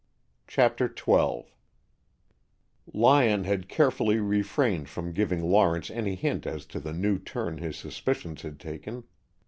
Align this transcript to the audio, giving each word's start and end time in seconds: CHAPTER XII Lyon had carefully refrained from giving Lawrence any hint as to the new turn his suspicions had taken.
CHAPTER 0.47 0.91
XII 0.97 1.45
Lyon 2.91 3.43
had 3.43 3.69
carefully 3.69 4.17
refrained 4.19 4.89
from 4.89 5.13
giving 5.13 5.43
Lawrence 5.47 5.91
any 5.91 6.15
hint 6.15 6.47
as 6.47 6.65
to 6.73 6.79
the 6.79 6.91
new 6.91 7.19
turn 7.19 7.59
his 7.59 7.77
suspicions 7.77 8.41
had 8.41 8.59
taken. 8.59 9.03